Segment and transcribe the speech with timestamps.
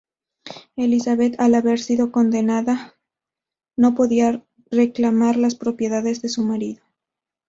[0.77, 2.95] Elizabeth, al haber sido condenada,
[3.77, 6.81] no podía reclamar las propiedades de su marido.